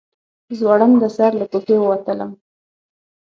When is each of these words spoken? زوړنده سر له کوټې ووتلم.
زوړنده 0.57 1.09
سر 1.17 1.31
له 1.39 1.45
کوټې 1.51 1.75
ووتلم. 1.79 2.31